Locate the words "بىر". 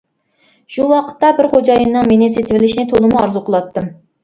1.41-1.49